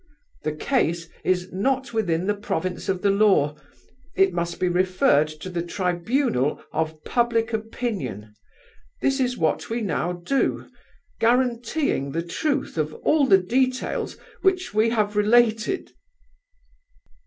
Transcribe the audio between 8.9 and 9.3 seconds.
this